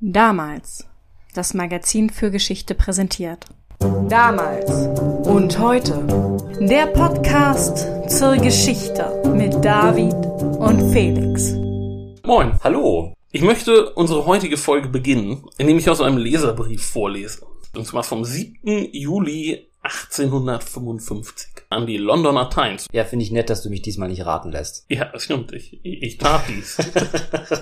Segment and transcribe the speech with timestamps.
[0.00, 0.86] Damals.
[1.34, 3.46] Das Magazin für Geschichte präsentiert.
[4.08, 4.70] Damals
[5.26, 6.06] und heute.
[6.60, 11.52] Der Podcast zur Geschichte mit David und Felix.
[12.24, 12.60] Moin.
[12.62, 13.12] Hallo.
[13.32, 17.44] Ich möchte unsere heutige Folge beginnen, indem ich aus einem Leserbrief vorlese.
[17.74, 18.90] Und zwar vom 7.
[18.92, 22.86] Juli 1855 an die Londoner Times.
[22.92, 24.84] Ja, finde ich nett, dass du mich diesmal nicht raten lässt.
[24.88, 25.52] Ja, stimmt.
[25.52, 26.76] Ich, ich, ich tat dies.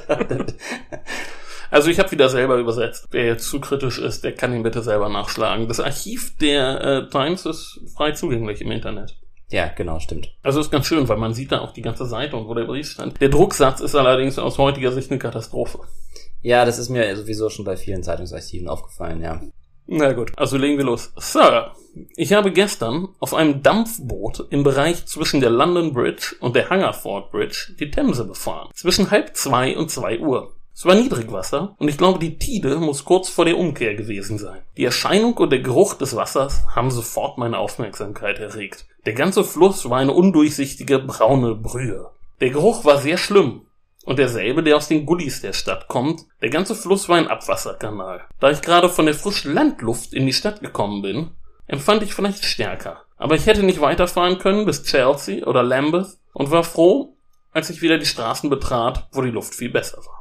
[1.70, 3.06] also ich habe wieder selber übersetzt.
[3.10, 5.68] Wer jetzt zu kritisch ist, der kann ihn bitte selber nachschlagen.
[5.68, 9.16] Das Archiv der äh, Times ist frei zugänglich im Internet.
[9.48, 10.34] Ja, genau, stimmt.
[10.42, 12.64] Also ist ganz schön, weil man sieht da auch die ganze Seite und wo der
[12.64, 13.20] Brief stand.
[13.20, 15.80] Der Drucksatz ist allerdings aus heutiger Sicht eine Katastrophe.
[16.42, 19.40] Ja, das ist mir sowieso schon bei vielen Zeitungsarchiven aufgefallen, ja.
[19.88, 21.12] Na gut, also legen wir los.
[21.16, 21.72] Sir,
[22.16, 27.30] ich habe gestern auf einem Dampfboot im Bereich zwischen der London Bridge und der Hungerford
[27.30, 28.70] Bridge die Themse befahren.
[28.74, 30.55] Zwischen halb zwei und zwei Uhr.
[30.78, 34.60] Es war Niedrigwasser und ich glaube, die Tide muss kurz vor der Umkehr gewesen sein.
[34.76, 38.84] Die Erscheinung und der Geruch des Wassers haben sofort meine Aufmerksamkeit erregt.
[39.06, 42.10] Der ganze Fluss war eine undurchsichtige braune Brühe.
[42.42, 43.62] Der Geruch war sehr schlimm
[44.04, 46.26] und derselbe, der aus den Gullis der Stadt kommt.
[46.42, 48.24] Der ganze Fluss war ein Abwasserkanal.
[48.38, 51.30] Da ich gerade von der frischen Landluft in die Stadt gekommen bin,
[51.66, 53.00] empfand ich vielleicht stärker.
[53.16, 57.16] Aber ich hätte nicht weiterfahren können bis Chelsea oder Lambeth und war froh,
[57.50, 60.15] als ich wieder die Straßen betrat, wo die Luft viel besser war.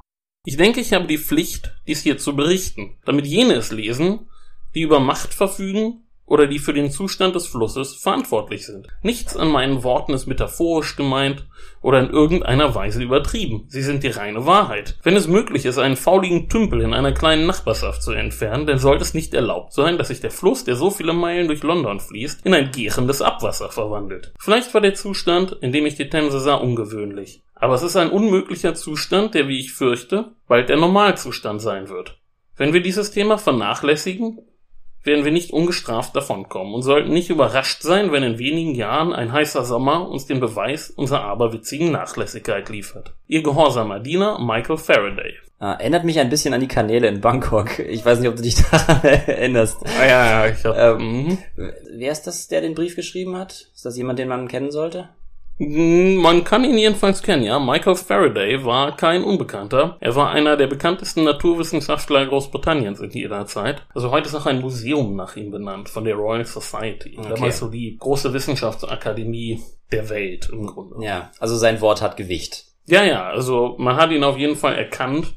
[0.45, 4.27] Ich denke, ich habe die Pflicht, dies hier zu berichten, damit jene es lesen,
[4.75, 8.87] die über Macht verfügen oder die für den Zustand des Flusses verantwortlich sind.
[9.03, 11.45] Nichts an meinen Worten ist metaphorisch gemeint
[11.81, 13.65] oder in irgendeiner Weise übertrieben.
[13.67, 14.97] Sie sind die reine Wahrheit.
[15.03, 19.03] Wenn es möglich ist, einen fauligen Tümpel in einer kleinen Nachbarschaft zu entfernen, dann sollte
[19.03, 22.45] es nicht erlaubt sein, dass sich der Fluss, der so viele Meilen durch London fließt,
[22.45, 24.33] in ein gärendes Abwasser verwandelt.
[24.39, 27.43] Vielleicht war der Zustand, in dem ich die Themse sah, ungewöhnlich.
[27.53, 32.19] Aber es ist ein unmöglicher Zustand, der, wie ich fürchte, bald der Normalzustand sein wird.
[32.57, 34.39] Wenn wir dieses Thema vernachlässigen,
[35.05, 39.31] werden wir nicht ungestraft davonkommen und sollten nicht überrascht sein, wenn in wenigen Jahren ein
[39.31, 43.13] heißer Sommer uns den Beweis unserer aberwitzigen Nachlässigkeit liefert.
[43.27, 45.35] Ihr gehorsamer Diener Michael Faraday.
[45.57, 47.79] Ah, erinnert mich ein bisschen an die Kanäle in Bangkok.
[47.79, 49.77] Ich weiß nicht, ob du dich daran erinnerst.
[49.85, 53.69] Ah, ja, ja, ich hab, ähm, wer ist das, der den Brief geschrieben hat?
[53.73, 55.09] Ist das jemand, den man kennen sollte?
[55.57, 57.59] Hm, man kann ihn jedenfalls kennen, ja.
[57.59, 59.97] Michael Faraday war kein Unbekannter.
[60.01, 63.83] Er war einer der bekanntesten Naturwissenschaftler Großbritanniens in jeder Zeit.
[63.93, 67.15] Also heute ist auch ein Museum nach ihm benannt, von der Royal Society.
[67.17, 67.29] Okay.
[67.35, 69.61] Damals so die große Wissenschaftsakademie
[69.91, 71.03] der Welt im Grunde.
[71.05, 72.65] Ja, also sein Wort hat Gewicht.
[72.87, 75.35] Ja, ja, also man hat ihn auf jeden Fall erkannt,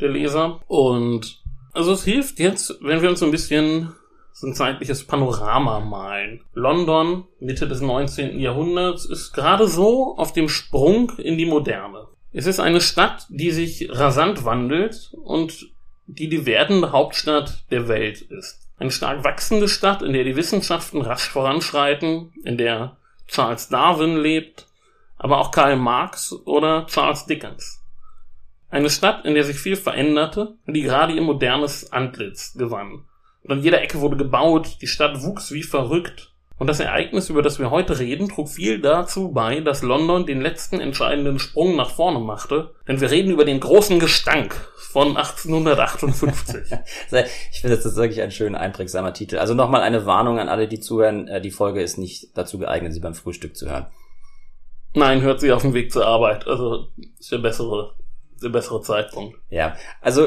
[0.00, 0.60] der Leser.
[0.66, 1.42] Und
[1.72, 3.94] also es hilft jetzt, wenn wir uns ein bisschen
[4.38, 6.44] so ein zeitliches Panorama malen.
[6.54, 8.38] London, Mitte des 19.
[8.38, 12.06] Jahrhunderts, ist gerade so auf dem Sprung in die Moderne.
[12.32, 15.70] Es ist eine Stadt, die sich rasant wandelt und
[16.06, 18.68] die die werdende Hauptstadt der Welt ist.
[18.78, 24.68] Eine stark wachsende Stadt, in der die Wissenschaften rasch voranschreiten, in der Charles Darwin lebt,
[25.16, 27.82] aber auch Karl Marx oder Charles Dickens.
[28.70, 33.04] Eine Stadt, in der sich viel veränderte und die gerade ihr modernes Antlitz gewann.
[33.44, 36.32] Und an jeder Ecke wurde gebaut, die Stadt wuchs wie verrückt.
[36.58, 40.40] Und das Ereignis, über das wir heute reden, trug viel dazu bei, dass London den
[40.40, 42.74] letzten entscheidenden Sprung nach vorne machte.
[42.88, 44.54] Denn wir reden über den großen Gestank
[44.90, 46.62] von 1858.
[47.52, 49.38] ich finde, das ist wirklich ein schön einprägsamer Titel.
[49.38, 51.28] Also nochmal eine Warnung an alle, die zuhören.
[51.28, 53.86] Äh, die Folge ist nicht dazu geeignet, sie beim Frühstück zu hören.
[54.94, 56.48] Nein, hört sie auf dem Weg zur Arbeit.
[56.48, 56.88] Also
[57.20, 57.94] ist der bessere,
[58.42, 59.38] der bessere Zeitpunkt.
[59.48, 60.26] Ja, also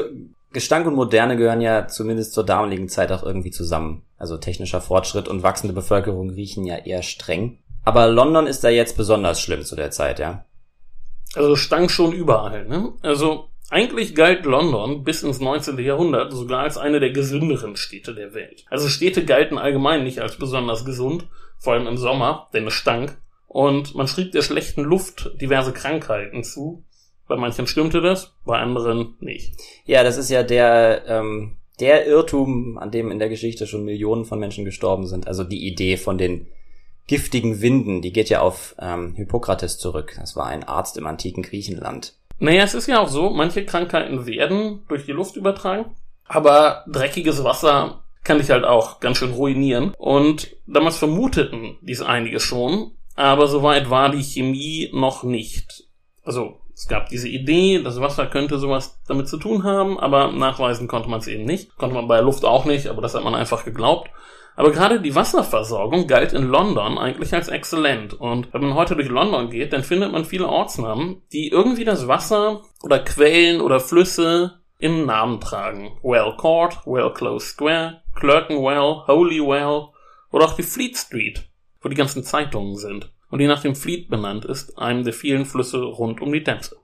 [0.52, 4.04] Gestank und Moderne gehören ja zumindest zur damaligen Zeit auch irgendwie zusammen.
[4.18, 7.58] Also technischer Fortschritt und wachsende Bevölkerung riechen ja eher streng.
[7.84, 10.44] Aber London ist da jetzt besonders schlimm zu der Zeit, ja.
[11.34, 12.92] Also stank schon überall, ne?
[13.02, 15.78] Also eigentlich galt London bis ins 19.
[15.78, 18.66] Jahrhundert sogar als eine der gesünderen Städte der Welt.
[18.68, 21.26] Also Städte galten allgemein nicht als besonders gesund,
[21.58, 23.16] vor allem im Sommer, denn es stank.
[23.48, 26.84] Und man schrieb der schlechten Luft diverse Krankheiten zu,
[27.32, 29.54] bei manchen stimmte das, bei anderen nicht.
[29.86, 34.26] Ja, das ist ja der, ähm, der Irrtum, an dem in der Geschichte schon Millionen
[34.26, 35.26] von Menschen gestorben sind.
[35.26, 36.46] Also die Idee von den
[37.06, 40.14] giftigen Winden, die geht ja auf ähm, Hippokrates zurück.
[40.20, 42.12] Das war ein Arzt im antiken Griechenland.
[42.38, 45.86] Naja, es ist ja auch so, manche Krankheiten werden durch die Luft übertragen,
[46.26, 49.94] aber dreckiges Wasser kann dich halt auch ganz schön ruinieren.
[49.96, 55.84] Und damals vermuteten dies einige schon, aber soweit war die Chemie noch nicht.
[56.24, 60.88] Also es gab diese Idee, das Wasser könnte sowas damit zu tun haben, aber nachweisen
[60.88, 61.76] konnte man es eben nicht.
[61.76, 64.10] Konnte man bei der Luft auch nicht, aber das hat man einfach geglaubt.
[64.56, 68.14] Aber gerade die Wasserversorgung galt in London eigentlich als exzellent.
[68.14, 72.08] Und wenn man heute durch London geht, dann findet man viele Ortsnamen, die irgendwie das
[72.08, 76.00] Wasser oder Quellen oder Flüsse im Namen tragen.
[76.02, 79.86] Well Court, Well Close Square, Clerkenwell, Holywell
[80.32, 81.44] oder auch die Fleet Street,
[81.80, 85.46] wo die ganzen Zeitungen sind und die nach dem Fleet benannt ist, einem der vielen
[85.46, 86.76] Flüsse rund um die Themse.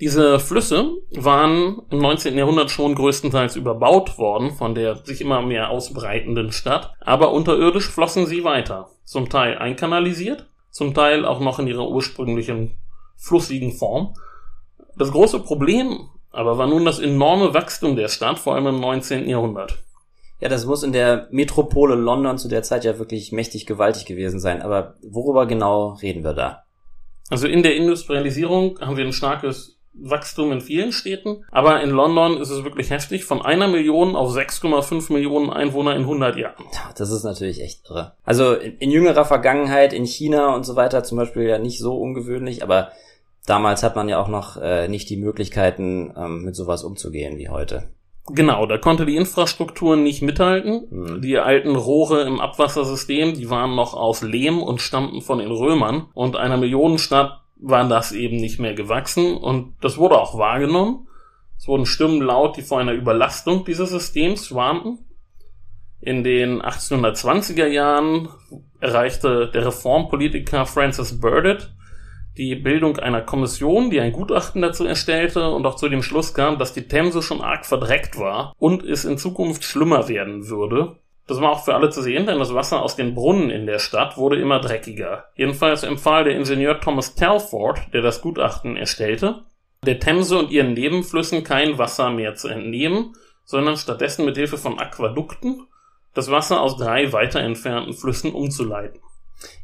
[0.00, 2.38] Diese Flüsse waren im 19.
[2.38, 8.26] Jahrhundert schon größtenteils überbaut worden von der sich immer mehr ausbreitenden Stadt, aber unterirdisch flossen
[8.26, 12.78] sie weiter, zum Teil einkanalisiert, zum Teil auch noch in ihrer ursprünglichen
[13.16, 14.14] flussigen Form.
[14.96, 19.28] Das große Problem aber war nun das enorme Wachstum der Stadt, vor allem im 19.
[19.28, 19.78] Jahrhundert.
[20.42, 24.40] Ja, das muss in der Metropole London zu der Zeit ja wirklich mächtig gewaltig gewesen
[24.40, 24.60] sein.
[24.60, 26.64] Aber worüber genau reden wir da?
[27.30, 32.40] Also in der Industrialisierung haben wir ein starkes Wachstum in vielen Städten, aber in London
[32.40, 36.64] ist es wirklich heftig, von einer Million auf 6,5 Millionen Einwohner in 100 Jahren.
[36.96, 38.14] Das ist natürlich echt irre.
[38.24, 41.96] Also in, in, jüngerer Vergangenheit, in China und so weiter zum Beispiel ja nicht so
[41.96, 42.90] ungewöhnlich, aber
[43.46, 47.48] damals hat man ja auch noch äh, nicht die Möglichkeiten, ähm, mit sowas umzugehen wie
[47.48, 47.90] heute.
[48.28, 50.86] Genau, da konnte die Infrastruktur nicht mithalten.
[50.90, 51.22] Mhm.
[51.22, 56.06] Die alten Rohre im Abwassersystem, die waren noch aus Lehm und stammten von den Römern.
[56.14, 61.08] Und einer Millionenstadt war das eben nicht mehr gewachsen und das wurde auch wahrgenommen.
[61.56, 64.98] Es wurden Stimmen laut, die vor einer Überlastung dieses Systems warnten.
[66.00, 68.28] In den 1820er Jahren
[68.80, 71.72] erreichte der Reformpolitiker Francis Burdett
[72.36, 76.58] die Bildung einer Kommission, die ein Gutachten dazu erstellte und auch zu dem Schluss kam,
[76.58, 80.96] dass die Themse schon arg verdreckt war und es in Zukunft schlimmer werden würde.
[81.26, 83.78] Das war auch für alle zu sehen, denn das Wasser aus den Brunnen in der
[83.78, 85.26] Stadt wurde immer dreckiger.
[85.36, 89.42] Jedenfalls empfahl der Ingenieur Thomas Telford, der das Gutachten erstellte,
[89.84, 93.14] der Themse und ihren Nebenflüssen kein Wasser mehr zu entnehmen,
[93.44, 95.66] sondern stattdessen mit Hilfe von Aquädukten
[96.14, 99.00] das Wasser aus drei weiter entfernten Flüssen umzuleiten.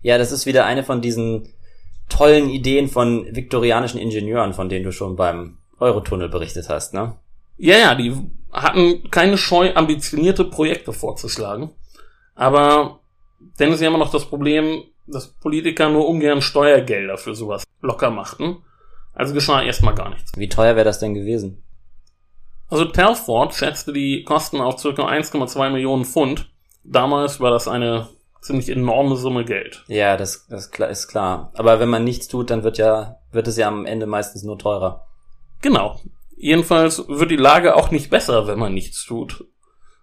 [0.02, 1.52] Ja, das ist wieder eine von diesen
[2.08, 7.16] tollen Ideen von viktorianischen Ingenieuren, von denen du schon beim Eurotunnel berichtet hast, ne?
[7.56, 8.14] Ja, ja, die
[8.52, 11.70] hatten keine Scheu, ambitionierte Projekte vorzuschlagen.
[12.34, 13.00] Aber
[13.58, 18.10] dann ist ja immer noch das Problem, dass Politiker nur ungern Steuergelder für sowas locker
[18.10, 18.58] machten.
[19.14, 20.32] Also geschah erstmal gar nichts.
[20.36, 21.62] Wie teuer wäre das denn gewesen?
[22.68, 24.88] Also Telford schätzte die Kosten auf ca.
[24.88, 26.50] 1,2 Millionen Pfund.
[26.84, 28.08] Damals war das eine
[28.40, 29.84] ziemlich enorme Summe Geld.
[29.88, 31.52] Ja, das, das ist klar.
[31.54, 34.58] Aber wenn man nichts tut, dann wird ja, wird es ja am Ende meistens nur
[34.58, 35.06] teurer.
[35.60, 36.00] Genau.
[36.36, 39.44] Jedenfalls wird die Lage auch nicht besser, wenn man nichts tut.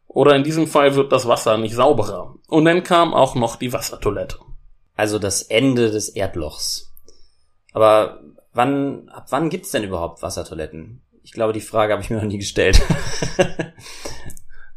[0.08, 2.36] Oder in diesem Fall wird das Wasser nicht sauberer.
[2.48, 4.38] Und dann kam auch noch die Wassertoilette.
[4.96, 6.94] Also das Ende des Erdlochs.
[7.74, 8.22] Aber
[8.54, 11.02] wann, ab wann gibt's denn überhaupt Wassertoiletten?
[11.24, 12.82] Ich glaube, die Frage habe ich mir noch nie gestellt.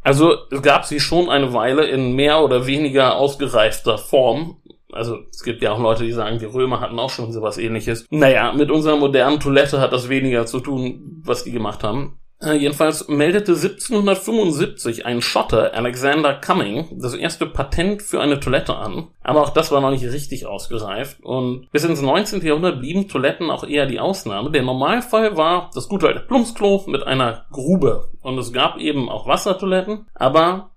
[0.02, 4.56] also es gab sie schon eine Weile in mehr oder weniger ausgereifter Form.
[4.92, 8.06] Also es gibt ja auch Leute, die sagen, die Römer hatten auch schon sowas ähnliches.
[8.10, 12.18] Naja, mit unserer modernen Toilette hat das weniger zu tun, was die gemacht haben.
[12.40, 19.08] Äh, jedenfalls meldete 1775 ein Schotter, Alexander Cumming, das erste Patent für eine Toilette an.
[19.22, 21.20] Aber auch das war noch nicht richtig ausgereift.
[21.22, 22.40] Und bis ins 19.
[22.46, 24.52] Jahrhundert blieben Toiletten auch eher die Ausnahme.
[24.52, 28.10] Der Normalfall war das gute alte Plumpsklo mit einer Grube.
[28.22, 30.70] Und es gab eben auch Wassertoiletten, aber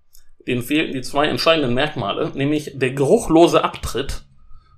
[0.47, 4.23] denen fehlten die zwei entscheidenden Merkmale, nämlich der geruchlose Abtritt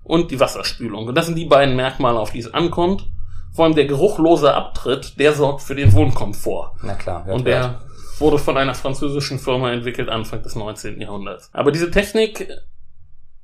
[0.04, 1.08] und die Wasserspülung.
[1.08, 3.08] Und das sind die beiden Merkmale, auf die es ankommt.
[3.54, 6.72] Vor allem der geruchlose Abtritt, der sorgt für den Wohnkomfort.
[6.82, 7.26] Na klar.
[7.28, 7.82] Und der
[8.20, 11.00] wurde von einer französischen Firma entwickelt Anfang des 19.
[11.00, 11.50] Jahrhunderts.
[11.54, 12.48] Aber diese Technik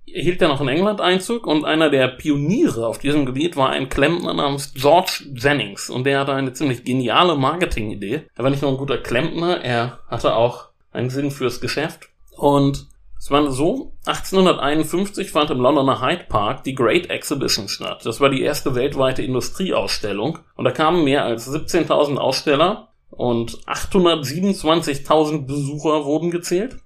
[0.05, 3.89] hielt ja noch in England Einzug und einer der Pioniere auf diesem Gebiet war ein
[3.89, 8.23] Klempner namens George Jennings und der hatte eine ziemlich geniale Marketingidee.
[8.35, 12.87] Er war nicht nur ein guter Klempner, er hatte auch einen Sinn fürs Geschäft und
[13.19, 18.05] es war so, 1851 fand im Londoner Hyde Park die Great Exhibition statt.
[18.05, 25.45] Das war die erste weltweite Industrieausstellung und da kamen mehr als 17.000 Aussteller und 827.000
[25.45, 26.77] Besucher wurden gezählt.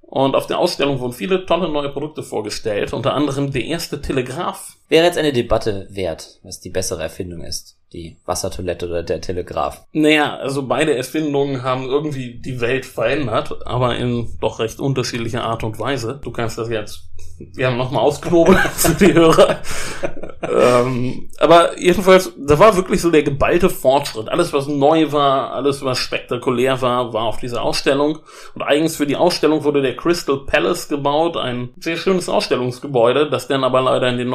[0.00, 4.76] Und auf der Ausstellung wurden viele tolle neue Produkte vorgestellt, unter anderem der erste Telegraph.
[4.88, 9.86] Wäre jetzt eine Debatte wert, was die bessere Erfindung ist die Wassertoilette oder der Telegraph.
[9.92, 15.62] Naja, also beide Erfindungen haben irgendwie die Welt verändert, aber in doch recht unterschiedlicher Art
[15.62, 16.20] und Weise.
[16.22, 19.60] Du kannst das jetzt, wir haben nochmal ausknobeln für die Hörer.
[20.42, 24.28] ähm, aber jedenfalls, da war wirklich so der geballte Fortschritt.
[24.28, 28.18] Alles, was neu war, alles, was spektakulär war, war auf dieser Ausstellung.
[28.54, 33.46] Und eigens für die Ausstellung wurde der Crystal Palace gebaut, ein sehr schönes Ausstellungsgebäude, das
[33.46, 34.28] dann aber leider in den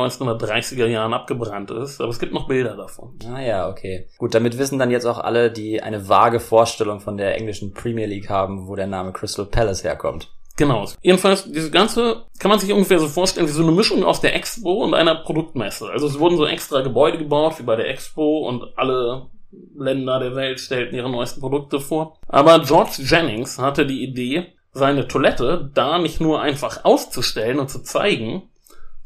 [0.44, 2.02] 1930er Jahren abgebrannt ist.
[2.02, 3.18] Aber es gibt noch Bilder davon.
[3.32, 4.08] Ah ja, okay.
[4.18, 8.06] Gut, damit wissen dann jetzt auch alle, die eine vage Vorstellung von der englischen Premier
[8.08, 10.32] League haben, wo der Name Crystal Palace herkommt.
[10.58, 10.86] Genau.
[11.02, 14.36] Jedenfalls, diese ganze kann man sich ungefähr so vorstellen wie so eine Mischung aus der
[14.36, 15.90] Expo und einer Produktmesse.
[15.90, 19.28] Also es wurden so extra Gebäude gebaut wie bei der Expo und alle
[19.76, 22.18] Länder der Welt stellten ihre neuesten Produkte vor.
[22.28, 27.84] Aber George Jennings hatte die Idee, seine Toilette da nicht nur einfach auszustellen und zu
[27.84, 28.44] zeigen,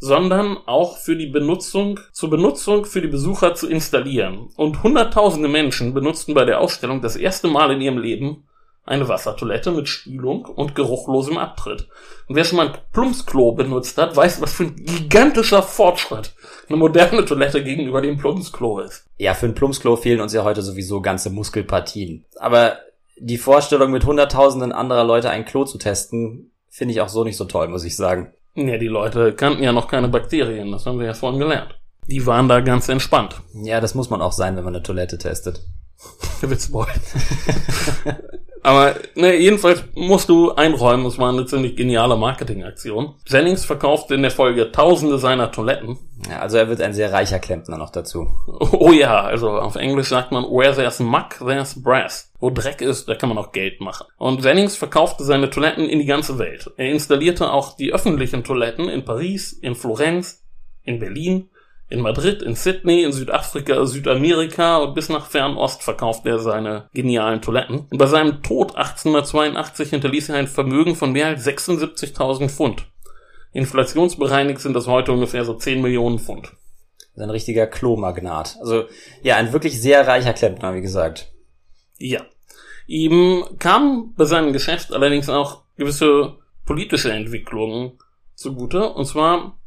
[0.06, 4.50] sondern auch für die Benutzung, zur Benutzung für die Besucher zu installieren.
[4.56, 8.44] Und hunderttausende Menschen benutzten bei der Ausstellung das erste Mal in ihrem Leben
[8.86, 11.88] eine Wassertoilette mit Spülung und geruchlosem Abtritt.
[12.28, 16.36] Und wer schon mal ein Plumpsklo benutzt hat, weiß, was für ein gigantischer Fortschritt
[16.70, 19.08] eine moderne Toilette gegenüber dem Plumpsklo ist.
[19.18, 22.26] Ja, für ein Plumpsklo fehlen uns ja heute sowieso ganze Muskelpartien.
[22.38, 22.78] Aber
[23.18, 27.38] die Vorstellung, mit Hunderttausenden anderer Leute ein Klo zu testen, finde ich auch so nicht
[27.38, 28.34] so toll, muss ich sagen.
[28.56, 31.78] Ja, die Leute kannten ja noch keine Bakterien, das haben wir ja vorhin gelernt.
[32.08, 33.42] Die waren da ganz entspannt.
[33.54, 35.62] Ja, das muss man auch sein, wenn man eine Toilette testet.
[36.42, 36.88] Witzboy.
[38.66, 43.14] Aber ne, jedenfalls musst du einräumen, es war eine ziemlich geniale Marketingaktion.
[43.28, 46.00] Jennings verkaufte in der Folge tausende seiner Toiletten.
[46.28, 48.28] Ja, also er wird ein sehr reicher Klempner noch dazu.
[48.72, 52.32] Oh ja, also auf Englisch sagt man, where there's muck, there's brass.
[52.40, 54.08] Wo Dreck ist, da kann man auch Geld machen.
[54.18, 56.72] Und Jennings verkaufte seine Toiletten in die ganze Welt.
[56.76, 60.44] Er installierte auch die öffentlichen Toiletten in Paris, in Florenz,
[60.82, 61.50] in Berlin,
[61.90, 67.42] in Madrid, in Sydney, in Südafrika, Südamerika und bis nach Fernost verkaufte er seine genialen
[67.42, 67.88] Toiletten.
[67.92, 72.86] Und bei seinem Tod 1882 hinterließ er ein Vermögen von mehr als 76.000 Pfund.
[73.54, 76.52] Inflationsbereinigt sind das heute ungefähr so 10 Millionen Pfund.
[77.18, 78.58] ein richtiger Klomagnat.
[78.60, 78.86] Also
[79.22, 81.32] ja, ein wirklich sehr reicher Klempner, wie gesagt.
[81.98, 82.26] Ja.
[82.88, 87.98] Ihm kam bei seinem Geschäft allerdings auch gewisse politische Entwicklungen
[88.36, 88.90] zugute.
[88.90, 89.58] Und zwar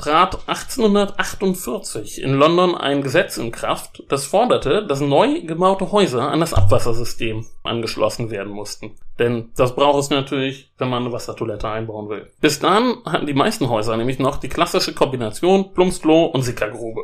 [0.00, 6.40] trat 1848 in London ein Gesetz in Kraft, das forderte, dass neu gebaute Häuser an
[6.40, 8.96] das Abwassersystem angeschlossen werden mussten.
[9.18, 12.30] Denn das braucht es natürlich, wenn man eine Wassertoilette einbauen will.
[12.40, 17.02] Bis dahin hatten die meisten Häuser nämlich noch die klassische Kombination Plumpsklo und Sickergrube.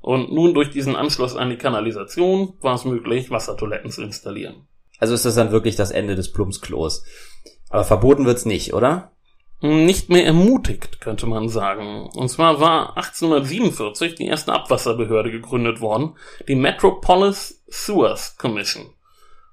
[0.00, 4.66] Und nun durch diesen Anschluss an die Kanalisation war es möglich, Wassertoiletten zu installieren.
[4.98, 7.04] Also ist das dann wirklich das Ende des Plumpsklos.
[7.70, 9.11] Aber verboten wird's nicht, oder?
[9.62, 12.10] Nicht mehr ermutigt, könnte man sagen.
[12.14, 16.16] Und zwar war 1847 die erste Abwasserbehörde gegründet worden,
[16.48, 18.90] die Metropolis Sewers Commission.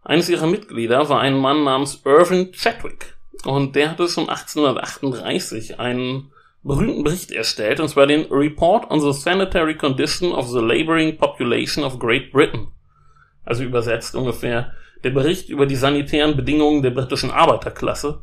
[0.04, 3.16] Eines ihrer Mitglieder war ein Mann namens Irvin Chadwick.
[3.46, 6.32] Und der hatte schon 1838 einen
[6.64, 11.84] berühmten Bericht erstellt, und zwar den Report on the Sanitary Condition of the Laboring Population
[11.84, 12.68] of Great Britain.
[13.46, 14.74] Also übersetzt ungefähr
[15.04, 18.22] der Bericht über die sanitären Bedingungen der britischen Arbeiterklasse.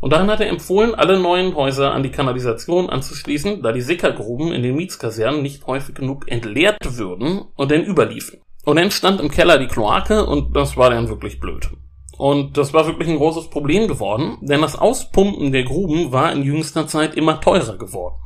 [0.00, 4.52] Und darin hat er empfohlen, alle neuen Häuser an die Kanalisation anzuschließen, da die Sickergruben
[4.52, 8.40] in den Mietskasernen nicht häufig genug entleert würden und dann überliefen.
[8.64, 11.68] Und dann stand im Keller die Kloake und das war dann wirklich blöd.
[12.16, 16.42] Und das war wirklich ein großes Problem geworden, denn das Auspumpen der Gruben war in
[16.42, 18.16] jüngster Zeit immer teurer geworden.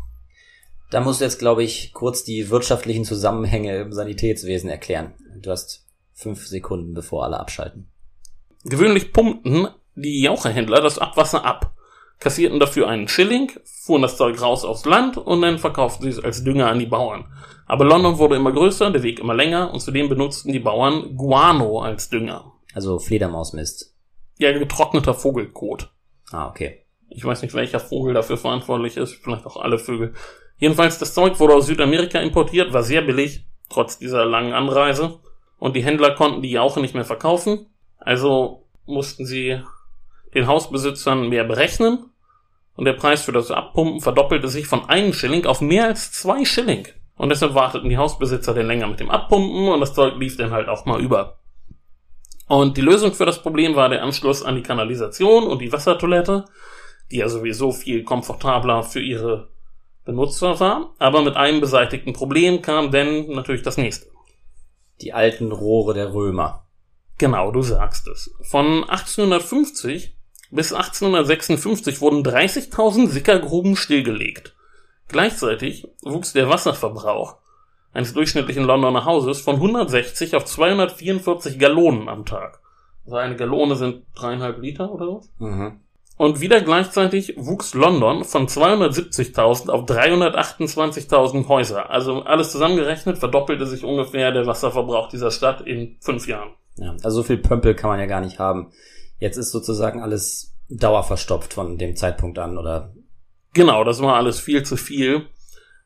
[0.90, 5.14] Da musst du jetzt, glaube ich, kurz die wirtschaftlichen Zusammenhänge im Sanitätswesen erklären.
[5.40, 7.88] Du hast fünf Sekunden, bevor alle abschalten.
[8.64, 11.74] Gewöhnlich pumpten die Jauchehändler das Abwasser ab,
[12.18, 16.24] kassierten dafür einen Schilling, fuhren das Zeug raus aufs Land und dann verkauften sie es
[16.24, 17.26] als Dünger an die Bauern.
[17.66, 21.80] Aber London wurde immer größer, der Weg immer länger und zudem benutzten die Bauern Guano
[21.80, 22.52] als Dünger.
[22.74, 23.94] Also Fledermausmist.
[24.38, 25.90] Ja, getrockneter Vogelkot.
[26.30, 26.84] Ah, okay.
[27.08, 30.14] Ich weiß nicht, welcher Vogel dafür verantwortlich ist, vielleicht auch alle Vögel.
[30.56, 35.18] Jedenfalls, das Zeug wurde aus Südamerika importiert, war sehr billig, trotz dieser langen Anreise.
[35.58, 37.66] Und die Händler konnten die Jauche nicht mehr verkaufen.
[37.98, 39.60] Also mussten sie
[40.34, 42.10] den Hausbesitzern mehr berechnen
[42.74, 46.44] und der Preis für das Abpumpen verdoppelte sich von einem Schilling auf mehr als zwei
[46.44, 46.88] Schilling.
[47.16, 50.50] Und deshalb warteten die Hausbesitzer dann länger mit dem Abpumpen und das Zeug lief dann
[50.50, 51.38] halt auch mal über.
[52.48, 56.44] Und die Lösung für das Problem war der Anschluss an die Kanalisation und die Wassertoilette,
[57.10, 59.48] die ja sowieso viel komfortabler für ihre
[60.04, 60.94] Benutzer war.
[60.98, 64.06] Aber mit einem beseitigten Problem kam denn natürlich das nächste.
[65.00, 66.66] Die alten Rohre der Römer.
[67.18, 68.34] Genau, du sagst es.
[68.42, 70.16] Von 1850
[70.52, 74.54] bis 1856 wurden 30.000 Sickergruben stillgelegt.
[75.08, 77.36] Gleichzeitig wuchs der Wasserverbrauch
[77.92, 82.60] eines durchschnittlichen Londoner Hauses von 160 auf 244 Gallonen am Tag.
[83.04, 85.22] Also eine Gallone sind dreieinhalb Liter oder so.
[85.38, 85.80] Mhm.
[86.18, 91.90] Und wieder gleichzeitig wuchs London von 270.000 auf 328.000 Häuser.
[91.90, 96.50] Also alles zusammengerechnet verdoppelte sich ungefähr der Wasserverbrauch dieser Stadt in fünf Jahren.
[96.76, 98.72] Ja, also so viel Pömpel kann man ja gar nicht haben.
[99.22, 102.92] Jetzt ist sozusagen alles dauerverstopft von dem Zeitpunkt an, oder?
[103.54, 105.28] Genau, das war alles viel zu viel.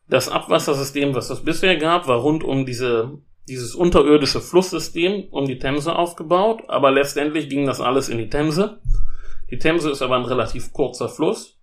[0.08, 5.58] Das Abwassersystem, was es bisher gab, war rund um diese, dieses unterirdische Flusssystem um die
[5.58, 8.80] Themse aufgebaut, aber letztendlich ging das alles in die Themse.
[9.50, 11.58] Die Themse ist aber ein relativ kurzer Fluss.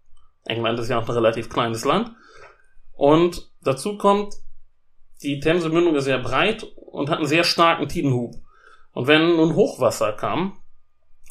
[0.46, 2.12] England ist ja auch ein relativ kleines Land.
[2.92, 4.36] Und dazu kommt,
[5.24, 8.36] die Themse-Mündung ist sehr breit und hatten sehr starken Tidenhub.
[8.92, 10.60] Und wenn nun Hochwasser kam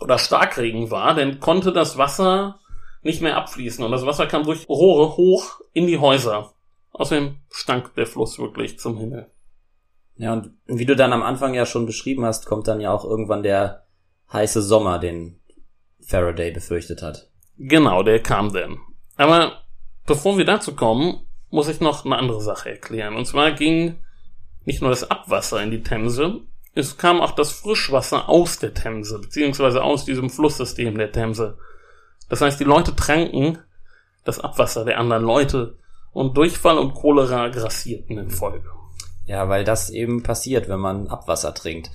[0.03, 2.61] oder Starkregen war, dann konnte das Wasser
[3.03, 6.53] nicht mehr abfließen und das Wasser kam durch Rohre hoch in die Häuser.
[6.93, 9.31] Außerdem stank der Fluss wirklich zum Himmel.
[10.17, 13.05] Ja, und wie du dann am Anfang ja schon beschrieben hast, kommt dann ja auch
[13.05, 13.87] irgendwann der
[14.33, 15.41] heiße Sommer, den
[16.01, 17.31] Faraday befürchtet hat.
[17.59, 18.79] Genau, der kam denn.
[19.17, 19.63] Aber
[20.07, 23.17] bevor wir dazu kommen, muss ich noch eine andere Sache erklären.
[23.17, 23.97] Und zwar ging
[24.65, 26.41] nicht nur das Abwasser in die Themse,
[26.75, 31.59] es kam auch das Frischwasser aus der Themse, beziehungsweise aus diesem Flusssystem der Themse.
[32.29, 33.59] Das heißt, die Leute tranken
[34.25, 35.77] das Abwasser der anderen Leute
[36.13, 38.69] und Durchfall und Cholera grassierten in Folge.
[39.27, 41.91] Ja, weil das eben passiert, wenn man Abwasser trinkt.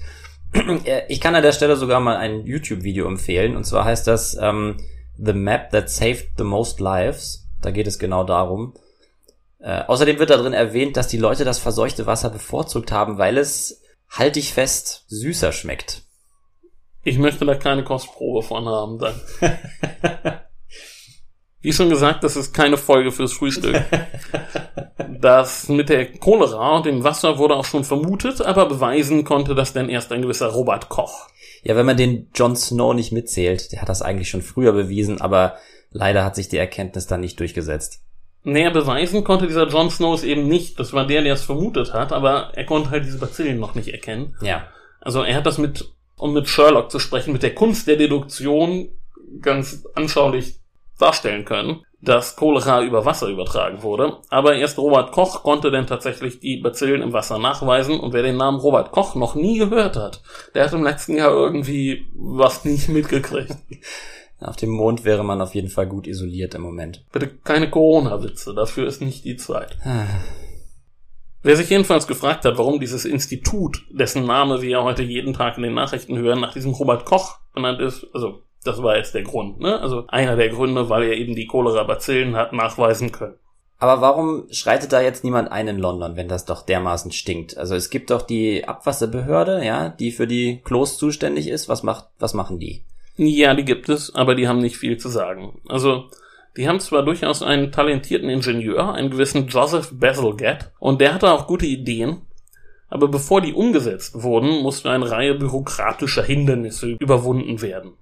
[1.08, 4.78] Ich kann an der Stelle sogar mal ein YouTube-Video empfehlen, und zwar heißt das ähm,
[5.18, 7.48] The Map That Saved the Most Lives.
[7.62, 8.74] Da geht es genau darum.
[9.60, 13.38] Äh, außerdem wird da drin erwähnt, dass die Leute das verseuchte Wasser bevorzugt haben, weil
[13.38, 16.04] es, halte ich fest, süßer schmeckt.
[17.04, 19.22] Ich möchte da keine Kostprobe von haben, dann.
[21.62, 23.84] Wie schon gesagt, das ist keine Folge fürs Frühstück.
[25.20, 29.74] Das mit der Cholera und dem Wasser wurde auch schon vermutet, aber beweisen konnte das
[29.74, 31.28] denn erst ein gewisser Robert Koch.
[31.64, 35.20] Ja, wenn man den Jon Snow nicht mitzählt, der hat das eigentlich schon früher bewiesen,
[35.20, 35.58] aber
[35.90, 38.02] leider hat sich die Erkenntnis dann nicht durchgesetzt.
[38.48, 40.80] Näher beweisen konnte dieser Jon Snow es eben nicht.
[40.80, 43.90] Das war der, der es vermutet hat, aber er konnte halt diese Bazillen noch nicht
[43.90, 44.38] erkennen.
[44.42, 44.68] Ja.
[45.02, 45.86] Also er hat das mit,
[46.16, 48.88] um mit Sherlock zu sprechen, mit der Kunst der Deduktion
[49.42, 50.62] ganz anschaulich
[50.98, 54.18] darstellen können, dass Cholera über Wasser übertragen wurde.
[54.30, 58.00] Aber erst Robert Koch konnte denn tatsächlich die Bazillen im Wasser nachweisen.
[58.00, 60.22] Und wer den Namen Robert Koch noch nie gehört hat,
[60.56, 63.58] der hat im letzten Jahr irgendwie was nicht mitgekriegt.
[64.40, 67.04] Auf dem Mond wäre man auf jeden Fall gut isoliert im Moment.
[67.12, 69.78] Bitte keine Corona-Witze, dafür ist nicht die Zeit.
[71.44, 75.58] Wer sich jedenfalls gefragt hat, warum dieses Institut, dessen Name wir ja heute jeden Tag
[75.58, 79.24] in den Nachrichten hören, nach diesem Robert Koch benannt ist, also das war jetzt der
[79.24, 79.80] Grund, ne?
[79.80, 83.36] Also einer der Gründe, weil er eben die Cholera-Bazillen hat nachweisen können.
[83.80, 87.58] Aber warum schreitet da jetzt niemand ein in London, wenn das doch dermaßen stinkt?
[87.58, 91.70] Also es gibt doch die Abwasserbehörde, ja, die für die Klos zuständig ist.
[91.70, 92.84] Was macht, was machen die?
[93.18, 95.60] Ja, die gibt es, aber die haben nicht viel zu sagen.
[95.68, 96.10] Also,
[96.56, 101.48] die haben zwar durchaus einen talentierten Ingenieur, einen gewissen Joseph Bazalgette, und der hatte auch
[101.48, 102.22] gute Ideen,
[102.90, 107.94] aber bevor die umgesetzt wurden, musste eine Reihe bürokratischer Hindernisse überwunden werden.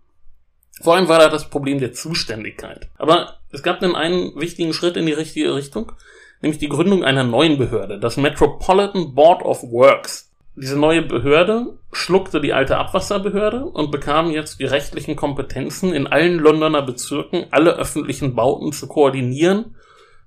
[0.82, 2.90] Vor allem war da das Problem der Zuständigkeit.
[2.98, 5.94] Aber es gab dann einen wichtigen Schritt in die richtige Richtung,
[6.42, 10.32] nämlich die Gründung einer neuen Behörde, das Metropolitan Board of Works.
[10.58, 16.40] Diese neue Behörde schluckte die alte Abwasserbehörde und bekam jetzt die rechtlichen Kompetenzen, in allen
[16.40, 19.76] Londoner Bezirken alle öffentlichen Bauten zu koordinieren,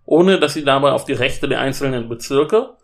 [0.05, 2.75] ohne dass sie dabei auf die Rechte der einzelnen Bezirke,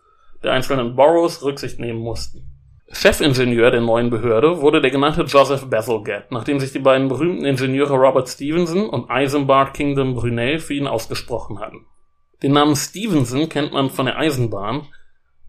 [0.42, 2.48] der einzelnen Boroughs Rücksicht nehmen mussten.
[2.90, 7.94] Chefingenieur der neuen Behörde wurde der genannte Joseph Bazalgette, nachdem sich die beiden berühmten Ingenieure
[7.94, 11.84] Robert Stevenson und Eisenbart Kingdom Brunel für ihn ausgesprochen hatten.
[12.42, 14.86] Den Namen Stevenson kennt man von der Eisenbahn,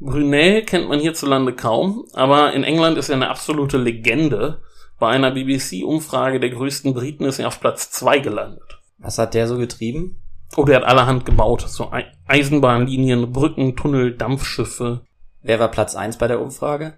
[0.06, 4.62] Brunel kennt man hierzulande kaum, aber in England ist er eine absolute Legende.
[5.00, 8.80] Bei einer BBC-Umfrage der größten Briten ist er auf Platz zwei gelandet.
[9.00, 10.22] Was hat der so getrieben?
[10.56, 11.62] Oh, der hat allerhand gebaut.
[11.68, 11.91] So
[12.28, 15.02] Eisenbahnlinien, Brücken, Tunnel, Dampfschiffe.
[15.41, 16.94] Wer war Platz eins bei der Umfrage?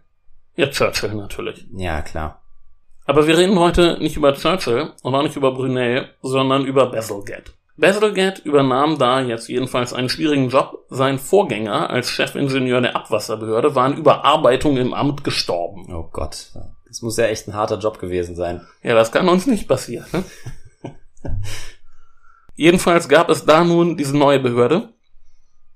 [0.55, 1.65] Ja, Churchill natürlich.
[1.73, 2.41] Ja, klar.
[3.05, 7.53] Aber wir reden heute nicht über Churchill und auch nicht über Brunel, sondern über Bazalgette.
[7.77, 10.85] Bazalgette übernahm da jetzt jedenfalls einen schwierigen Job.
[10.89, 15.93] Sein Vorgänger als Chefingenieur der Abwasserbehörde war an Überarbeitung im Amt gestorben.
[15.93, 16.51] Oh Gott,
[16.87, 18.65] das muss ja echt ein harter Job gewesen sein.
[18.81, 20.07] Ja, das kann uns nicht passieren.
[20.11, 20.23] Ne?
[22.55, 24.89] Jedenfalls gab es da nun diese neue Behörde.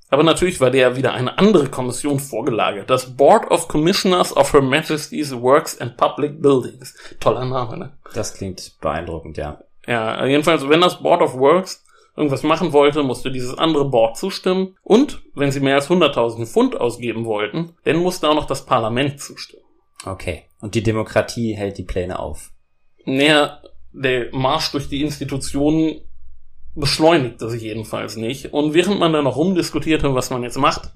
[0.10, 2.90] Aber natürlich war der wieder eine andere Kommission vorgelagert.
[2.90, 6.96] Das Board of Commissioners of Her Majesty's Works and Public Buildings.
[7.20, 7.98] Toller Name, ne?
[8.14, 9.60] Das klingt beeindruckend, ja.
[9.88, 14.76] Ja, jedenfalls, wenn das Board of Works irgendwas machen wollte, musste dieses andere Board zustimmen.
[14.84, 19.20] Und wenn sie mehr als 100.000 Pfund ausgeben wollten, dann musste auch noch das Parlament
[19.20, 19.64] zustimmen.
[20.06, 20.44] Okay.
[20.60, 22.52] Und die Demokratie hält die Pläne auf.
[23.06, 23.62] Naja,
[23.94, 26.02] der Marsch durch die Institutionen
[26.76, 28.54] beschleunigte sich jedenfalls nicht.
[28.54, 30.92] Und während man da noch rumdiskutierte, was man jetzt macht,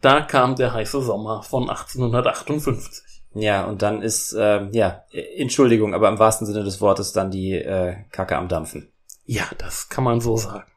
[0.00, 3.22] da kam der heiße Sommer von 1858.
[3.34, 5.02] Ja, und dann ist, äh, ja,
[5.36, 8.92] Entschuldigung, aber im wahrsten Sinne des Wortes dann die äh, Kacke am Dampfen.
[9.26, 10.70] Ja, das kann man so sagen.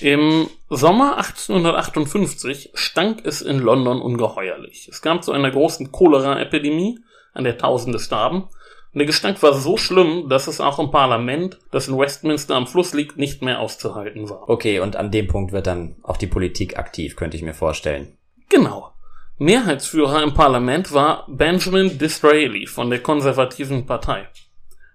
[0.00, 4.88] Im Sommer 1858 stank es in London ungeheuerlich.
[4.88, 7.00] Es kam zu einer großen Cholera-Epidemie,
[7.34, 8.48] an der Tausende starben.
[8.92, 12.66] Und der Gestank war so schlimm, dass es auch im Parlament, das in Westminster am
[12.66, 14.48] Fluss liegt, nicht mehr auszuhalten war.
[14.48, 18.16] Okay, und an dem Punkt wird dann auch die Politik aktiv, könnte ich mir vorstellen.
[18.48, 18.92] Genau.
[19.38, 24.28] Mehrheitsführer im Parlament war Benjamin Disraeli von der konservativen Partei.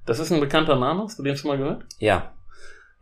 [0.05, 1.85] Das ist ein bekannter Name, hast du den schon mal gehört?
[1.99, 2.33] Ja.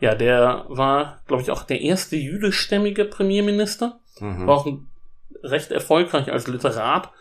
[0.01, 3.99] Ja, der war, glaube ich, auch der erste jüdischstämmige Premierminister.
[4.19, 4.47] Mhm.
[4.47, 4.67] War auch
[5.43, 7.11] recht erfolgreich als Literat.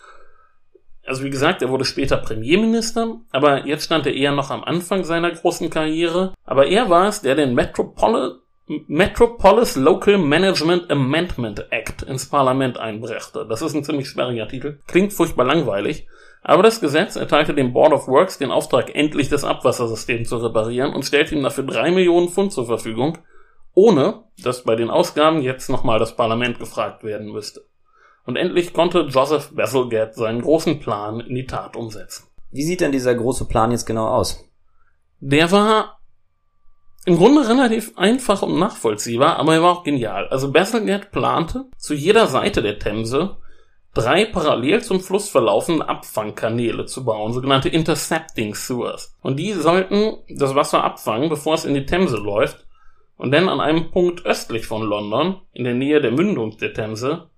[1.07, 5.05] Also wie gesagt, er wurde später Premierminister, aber jetzt stand er eher noch am Anfang
[5.05, 6.35] seiner großen Karriere.
[6.45, 8.40] Aber er war es, der den Metropol
[8.87, 13.45] Metropolis Local Management Amendment Act ins Parlament einbrachte.
[13.49, 14.79] Das ist ein ziemlich sperriger Titel.
[14.87, 16.07] Klingt furchtbar langweilig.
[16.42, 20.94] Aber das Gesetz erteilte dem Board of Works den Auftrag, endlich das Abwassersystem zu reparieren
[20.94, 23.18] und stellte ihm dafür drei Millionen Pfund zur Verfügung,
[23.74, 27.66] ohne dass bei den Ausgaben jetzt nochmal das Parlament gefragt werden müsste.
[28.24, 32.29] Und endlich konnte Joseph Bazalgette seinen großen Plan in die Tat umsetzen.
[32.50, 34.44] Wie sieht denn dieser große Plan jetzt genau aus?
[35.20, 36.00] Der war
[37.07, 40.29] im Grunde relativ einfach und nachvollziehbar, aber er war auch genial.
[40.29, 43.37] Also Bazalgette plante, zu jeder Seite der Themse
[43.94, 49.16] drei parallel zum Fluss verlaufende Abfangkanäle zu bauen, sogenannte Intercepting Sewers.
[49.20, 52.66] Und die sollten das Wasser abfangen, bevor es in die Themse läuft,
[53.16, 57.29] und dann an einem Punkt östlich von London, in der Nähe der Mündung der Themse,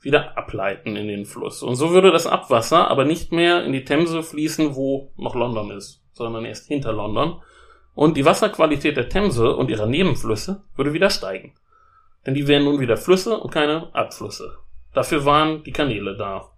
[0.00, 1.62] wieder ableiten in den Fluss.
[1.62, 5.70] Und so würde das Abwasser aber nicht mehr in die Themse fließen, wo noch London
[5.70, 7.42] ist, sondern erst hinter London.
[7.94, 11.54] Und die Wasserqualität der Themse und ihrer Nebenflüsse würde wieder steigen.
[12.24, 14.58] Denn die wären nun wieder Flüsse und keine Abflüsse.
[14.96, 16.52] Dafür waren die Kanäle da.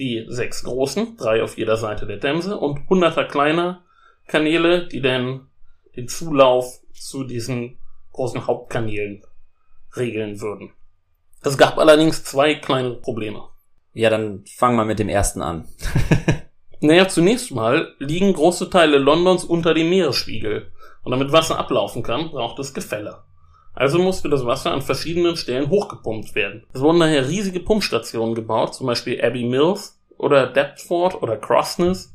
[0.00, 3.84] Die sechs großen, drei auf jeder Seite der Themse und hunderter kleiner
[4.26, 5.46] Kanäle, die dann
[5.94, 7.78] den Zulauf zu diesen
[8.10, 9.22] großen Hauptkanälen
[9.96, 10.72] regeln würden.
[11.42, 13.44] Es gab allerdings zwei kleine Probleme.
[13.92, 15.68] Ja, dann fangen wir mit dem ersten an.
[16.80, 20.72] naja, zunächst mal liegen große Teile Londons unter dem Meeresspiegel.
[21.04, 23.22] Und damit Wasser ablaufen kann, braucht es Gefälle.
[23.76, 26.64] Also musste das Wasser an verschiedenen Stellen hochgepumpt werden.
[26.72, 32.14] Es wurden daher riesige Pumpstationen gebaut, zum Beispiel Abbey Mills oder Deptford oder Crossness.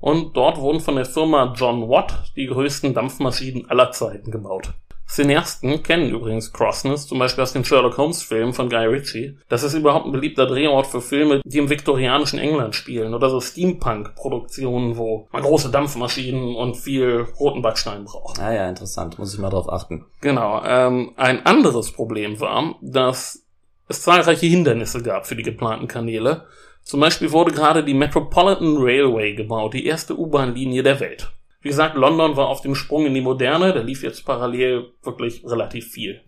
[0.00, 4.72] Und dort wurden von der Firma John Watt die größten Dampfmaschinen aller Zeiten gebaut.
[5.06, 9.36] Cineasten kennen übrigens Crossness, zum Beispiel aus den Sherlock Holmes Filmen von Guy Ritchie.
[9.48, 13.40] Das ist überhaupt ein beliebter Drehort für Filme, die im viktorianischen England spielen oder so
[13.40, 18.40] Steampunk-Produktionen, wo man große Dampfmaschinen und viel roten Backstein braucht.
[18.40, 20.06] Ah ja, interessant, muss ich mal drauf achten.
[20.20, 20.62] Genau.
[20.64, 23.44] Ähm, ein anderes Problem war, dass
[23.88, 26.46] es zahlreiche Hindernisse gab für die geplanten Kanäle.
[26.82, 31.32] Zum Beispiel wurde gerade die Metropolitan Railway gebaut, die erste U-Bahn-Linie der Welt.
[31.64, 35.42] Wie gesagt, London war auf dem Sprung in die Moderne, da lief jetzt parallel wirklich
[35.46, 36.20] relativ viel.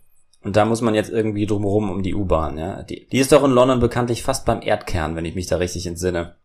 [0.42, 2.82] Und da muss man jetzt irgendwie drumherum um die U-Bahn, ja.
[2.84, 5.86] Die, die ist doch in London bekanntlich fast beim Erdkern, wenn ich mich da richtig
[5.86, 6.36] entsinne.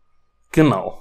[0.50, 1.00] Genau.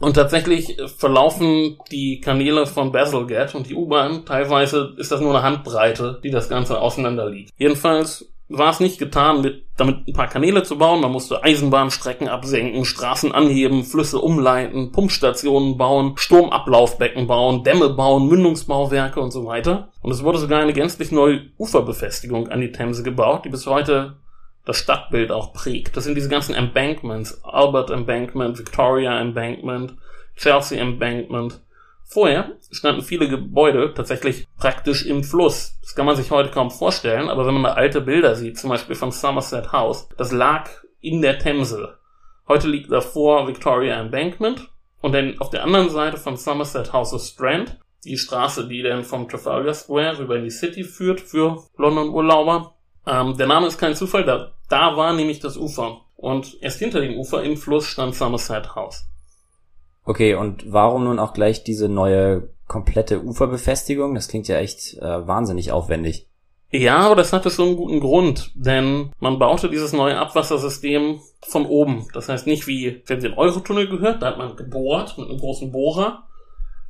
[0.00, 5.44] Und tatsächlich verlaufen die Kanäle von Bazalgette und die U-Bahn, teilweise ist das nur eine
[5.44, 7.52] Handbreite, die das Ganze auseinander liegt.
[7.58, 11.00] Jedenfalls war es nicht getan, mit, damit ein paar Kanäle zu bauen.
[11.00, 19.20] Man musste Eisenbahnstrecken absenken, Straßen anheben, Flüsse umleiten, Pumpstationen bauen, Sturmablaufbecken bauen, Dämme bauen, Mündungsbauwerke
[19.20, 19.88] und so weiter.
[20.02, 24.16] Und es wurde sogar eine gänzlich neue Uferbefestigung an die Themse gebaut, die bis heute
[24.64, 25.96] das Stadtbild auch prägt.
[25.96, 27.42] Das sind diese ganzen Embankments.
[27.44, 29.94] Albert Embankment, Victoria Embankment,
[30.36, 31.60] Chelsea Embankment.
[32.06, 35.78] Vorher standen viele Gebäude tatsächlich praktisch im Fluss.
[35.82, 38.70] Das kann man sich heute kaum vorstellen, aber wenn man da alte Bilder sieht, zum
[38.70, 41.98] Beispiel von Somerset House, das lag in der Themse.
[42.46, 44.68] Heute liegt davor Victoria Embankment
[45.00, 49.02] und dann auf der anderen Seite von Somerset House ist Strand, die Straße, die dann
[49.02, 52.74] vom Trafalgar Square rüber in die City führt für London-Urlauber.
[53.06, 56.02] Ähm, der Name ist kein Zufall, da, da war nämlich das Ufer.
[56.16, 59.06] Und erst hinter dem Ufer im Fluss stand Somerset House.
[60.04, 64.14] Okay, und warum nun auch gleich diese neue komplette Uferbefestigung?
[64.14, 66.28] Das klingt ja echt äh, wahnsinnig aufwendig.
[66.70, 71.66] Ja, aber das hatte schon einen guten Grund, denn man baute dieses neue Abwassersystem von
[71.66, 72.08] oben.
[72.12, 75.38] Das heißt nicht wie, wenn Sie den Eurotunnel gehört, da hat man gebohrt mit einem
[75.38, 76.24] großen Bohrer,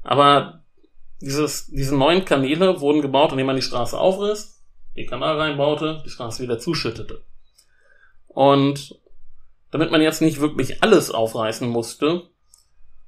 [0.02, 0.62] aber
[1.20, 4.62] dieses, diese neuen Kanäle wurden gebaut, indem man die Straße aufriss,
[4.96, 7.22] den Kanal reinbaute, die Straße wieder zuschüttete.
[8.28, 8.98] Und
[9.70, 12.30] damit man jetzt nicht wirklich alles aufreißen musste,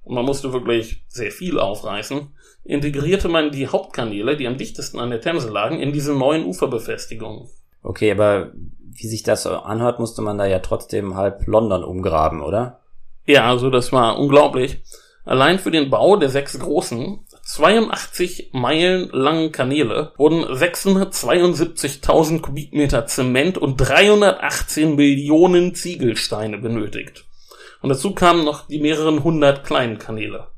[0.07, 2.29] und man musste wirklich sehr viel aufreißen,
[2.65, 7.49] integrierte man die Hauptkanäle, die am dichtesten an der Themse lagen, in diese neuen Uferbefestigungen.
[7.83, 12.81] Okay, aber wie sich das anhört, musste man da ja trotzdem halb London umgraben, oder?
[13.27, 14.81] Ja, also das war unglaublich.
[15.25, 23.59] Allein für den Bau der sechs großen, 82 Meilen langen Kanäle wurden 672.000 Kubikmeter Zement
[23.59, 27.26] und 318 Millionen Ziegelsteine benötigt.
[27.83, 30.49] Und dazu kamen noch die mehreren hundert kleinen Kanäle.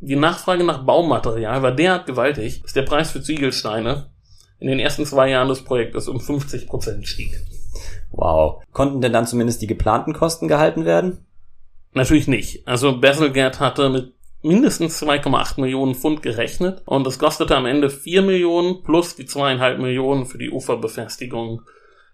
[0.00, 4.10] Die Nachfrage nach Baumaterial war derart gewaltig, dass der Preis für Ziegelsteine
[4.58, 7.38] in den ersten zwei Jahren des Projektes um 50 Prozent stieg.
[8.12, 8.62] Wow.
[8.72, 11.26] Konnten denn dann zumindest die geplanten Kosten gehalten werden?
[11.92, 12.66] Natürlich nicht.
[12.66, 18.22] Also Bazalgette hatte mit mindestens 2,8 Millionen Pfund gerechnet und es kostete am Ende 4
[18.22, 21.62] Millionen plus die zweieinhalb Millionen für die Uferbefestigung.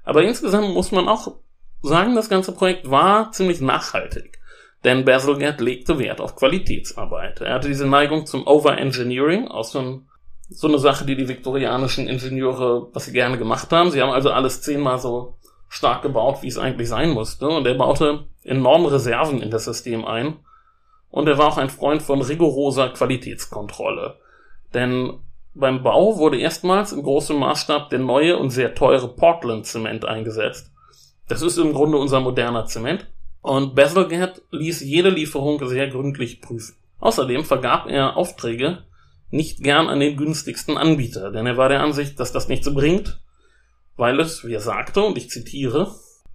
[0.04, 1.36] Aber insgesamt muss man auch
[1.82, 4.40] sagen, das ganze Projekt war ziemlich nachhaltig.
[4.84, 7.40] Denn Bazalgette legte Wert auf Qualitätsarbeit.
[7.40, 10.08] Er hatte diese Neigung zum Overengineering, auch so, ein,
[10.48, 13.90] so eine Sache, die die viktorianischen Ingenieure, was sie gerne gemacht haben.
[13.90, 15.34] Sie haben also alles zehnmal so
[15.68, 17.48] stark gebaut, wie es eigentlich sein musste.
[17.48, 20.36] Und er baute enorme Reserven in das System ein.
[21.10, 24.18] Und er war auch ein Freund von rigoroser Qualitätskontrolle.
[24.74, 25.14] Denn
[25.54, 30.70] beim Bau wurde erstmals im großen Maßstab der neue und sehr teure Portland-Zement eingesetzt.
[31.28, 33.10] Das ist im Grunde unser moderner Zement.
[33.42, 36.76] Und Bazalgette ließ jede Lieferung sehr gründlich prüfen.
[36.98, 38.84] Außerdem vergab er Aufträge
[39.30, 43.20] nicht gern an den günstigsten Anbieter, denn er war der Ansicht, dass das nichts bringt,
[43.96, 45.94] weil es, wie er sagte, und ich zitiere,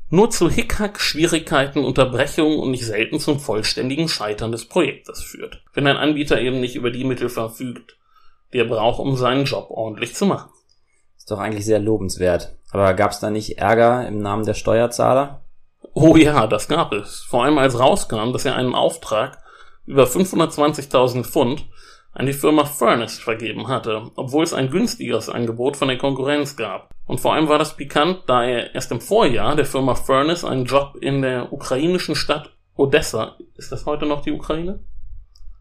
[0.09, 5.87] nur zu Hickhack, Schwierigkeiten, Unterbrechungen und nicht selten zum vollständigen Scheitern des Projektes führt, wenn
[5.87, 7.97] ein Anbieter eben nicht über die Mittel verfügt,
[8.51, 10.51] die er braucht, um seinen Job ordentlich zu machen.
[11.17, 12.57] Ist doch eigentlich sehr lobenswert.
[12.71, 15.41] Aber gab es da nicht Ärger im Namen der Steuerzahler?
[15.93, 17.21] Oh ja, das gab es.
[17.21, 19.37] Vor allem als rauskam, dass er einen Auftrag
[19.85, 21.65] über 520.000 Pfund
[22.13, 26.89] an die Firma Furnace vergeben hatte, obwohl es ein günstigeres Angebot von der Konkurrenz gab.
[27.05, 30.65] Und vor allem war das pikant, da er erst im Vorjahr der Firma Furnace einen
[30.65, 34.83] Job in der ukrainischen Stadt Odessa, ist das heute noch die Ukraine?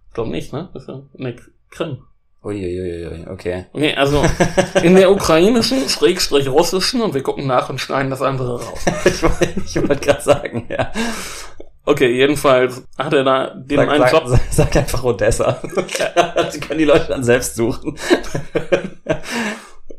[0.08, 0.70] Ich glaube nicht, ne?
[0.72, 1.36] Das ist ja in der
[1.70, 2.04] Krim.
[2.42, 3.66] Uiuiui, okay.
[3.72, 4.24] Okay, also
[4.82, 8.78] in der ukrainischen, schrägstrich russischen, und wir gucken nach und schneiden das andere raus.
[9.04, 10.90] ich wollte wollt gerade sagen, ja.
[11.84, 14.22] Okay, jedenfalls hat er da dem Sag, einen sag, Job.
[14.26, 15.60] sag, sag einfach Odessa.
[16.54, 17.98] die können die Leute dann selbst suchen.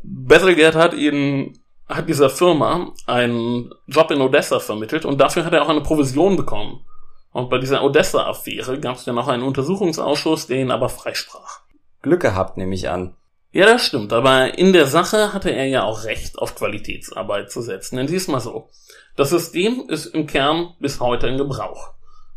[0.02, 5.62] Battlegate hat ihn, hat dieser Firma einen Job in Odessa vermittelt und dafür hat er
[5.62, 6.84] auch eine Provision bekommen.
[7.32, 11.61] Und bei dieser Odessa-Affäre gab es dann auch einen Untersuchungsausschuss, der ihn aber freisprach.
[12.02, 13.14] Glück gehabt, nehme ich an.
[13.52, 17.60] Ja, das stimmt, aber in der Sache hatte er ja auch Recht auf Qualitätsarbeit zu
[17.60, 17.96] setzen.
[17.96, 18.68] Denn siehst mal so.
[19.14, 21.90] Das System ist im Kern bis heute in Gebrauch.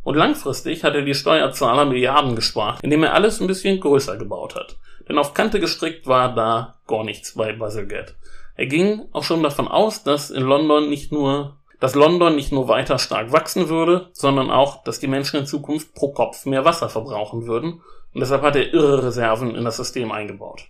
[0.04, 4.56] Und langfristig hat er die Steuerzahler Milliarden gespart, indem er alles ein bisschen größer gebaut
[4.56, 4.78] hat.
[5.08, 8.14] Denn auf Kante gestrickt war da gar nichts bei Bazalgette.
[8.56, 12.68] Er ging auch schon davon aus, dass in London nicht nur, dass London nicht nur
[12.68, 16.90] weiter stark wachsen würde, sondern auch, dass die Menschen in Zukunft pro Kopf mehr Wasser
[16.90, 17.82] verbrauchen würden.
[18.16, 20.70] Und deshalb hat er irre Reserven in das System eingebaut.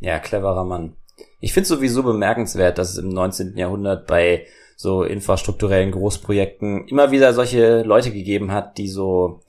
[0.00, 0.96] Ja, cleverer Mann.
[1.38, 3.56] Ich finde sowieso bemerkenswert, dass es im 19.
[3.56, 4.44] Jahrhundert bei
[4.76, 9.40] so infrastrukturellen Großprojekten immer wieder solche Leute gegeben hat, die so,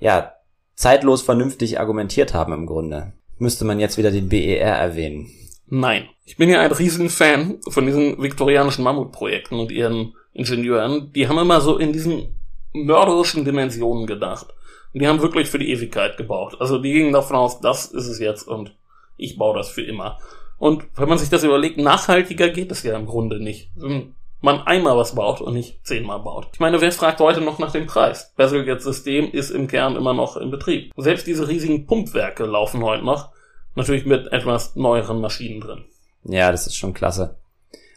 [0.00, 0.32] ja,
[0.74, 3.12] zeitlos vernünftig argumentiert haben im Grunde.
[3.38, 5.30] Müsste man jetzt wieder den BER erwähnen.
[5.68, 6.08] Nein.
[6.24, 11.12] Ich bin ja ein Riesenfan von diesen viktorianischen Mammutprojekten und ihren Ingenieuren.
[11.12, 12.34] Die haben immer so in diesen
[12.72, 14.48] mörderischen Dimensionen gedacht.
[14.94, 16.56] Die haben wirklich für die Ewigkeit gebaut.
[16.60, 18.74] Also die gingen davon aus, das ist es jetzt und
[19.16, 20.18] ich baue das für immer.
[20.58, 23.70] Und wenn man sich das überlegt, nachhaltiger geht es ja im Grunde nicht.
[23.74, 26.48] Wenn man einmal was baut und nicht zehnmal baut.
[26.52, 28.32] Ich meine, wer fragt heute noch nach dem Preis?
[28.36, 30.92] Basilgates System ist im Kern immer noch in Betrieb.
[30.96, 33.30] Selbst diese riesigen Pumpwerke laufen heute noch.
[33.74, 35.84] Natürlich mit etwas neueren Maschinen drin.
[36.24, 37.36] Ja, das ist schon klasse.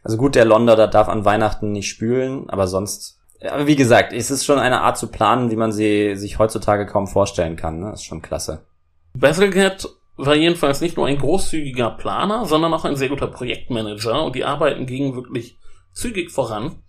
[0.03, 4.31] Also gut, der Londoner darf an Weihnachten nicht spülen, aber sonst, aber wie gesagt, es
[4.31, 7.79] ist schon eine Art zu planen, wie man sie sich heutzutage kaum vorstellen kann.
[7.79, 7.93] Ne?
[7.93, 8.65] Ist schon klasse.
[9.13, 14.35] Basilgate war jedenfalls nicht nur ein großzügiger Planer, sondern auch ein sehr guter Projektmanager und
[14.35, 15.57] die Arbeiten gingen wirklich
[15.93, 16.83] zügig voran.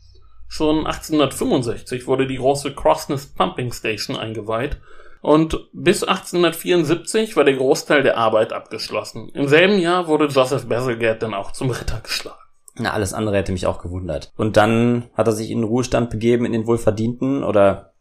[0.48, 4.80] Schon 1865 wurde die große Crossness Pumping Station eingeweiht
[5.20, 9.28] und bis 1874 war der Großteil der Arbeit abgeschlossen.
[9.34, 12.38] Im selben Jahr wurde Joseph Bazalgette dann auch zum Ritter geschlagen.
[12.78, 14.32] Na, alles andere hätte mich auch gewundert.
[14.36, 17.92] Und dann hat er sich in den Ruhestand begeben, in den wohlverdienten, oder?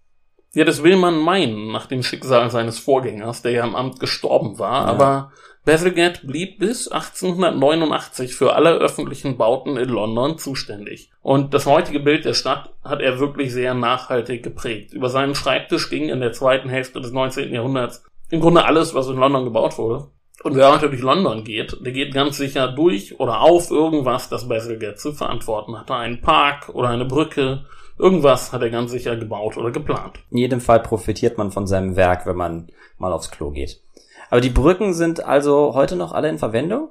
[0.53, 4.59] Ja, das will man meinen, nach dem Schicksal seines Vorgängers, der ja im Amt gestorben
[4.59, 4.91] war, ja.
[4.91, 5.31] aber
[5.67, 11.11] Bazalgette blieb bis 1889 für alle öffentlichen Bauten in London zuständig.
[11.21, 14.93] Und das heutige Bild der Stadt hat er wirklich sehr nachhaltig geprägt.
[14.93, 17.53] Über seinen Schreibtisch ging in der zweiten Hälfte des 19.
[17.53, 20.07] Jahrhunderts im Grunde alles, was in London gebaut wurde.
[20.43, 24.47] Und wer heute durch London geht, der geht ganz sicher durch oder auf irgendwas, das
[24.47, 25.95] Bazalgette zu verantworten hatte.
[25.95, 27.65] Einen Park oder eine Brücke,
[27.97, 30.19] irgendwas hat er ganz sicher gebaut oder geplant.
[30.30, 33.82] In jedem Fall profitiert man von seinem Werk, wenn man mal aufs Klo geht.
[34.30, 36.89] Aber die Brücken sind also heute noch alle in Verwendung?